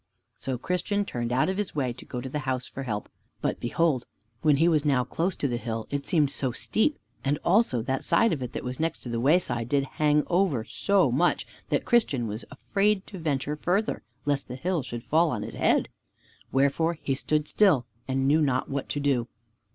[0.35, 3.07] So Christian turned out of his way to go to the house for help.
[3.39, 4.07] But behold,
[4.41, 8.03] when he was now close to the hill, it seemed so steep, and also that
[8.03, 12.25] side of it that was next the wayside did hang so much over, that Christian
[12.25, 15.87] was afraid to venture farther, lest the hill should fall on his head.
[16.51, 19.27] Wherefore he stood still, and knew not what to do.